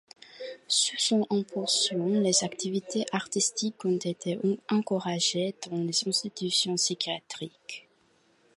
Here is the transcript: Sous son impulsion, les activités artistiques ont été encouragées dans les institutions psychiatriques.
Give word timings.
Sous 0.67 0.97
son 0.97 1.27
impulsion, 1.29 2.07
les 2.21 2.43
activités 2.43 3.05
artistiques 3.11 3.85
ont 3.85 3.99
été 3.99 4.39
encouragées 4.71 5.53
dans 5.69 5.77
les 5.77 6.07
institutions 6.09 6.73
psychiatriques. 6.73 7.87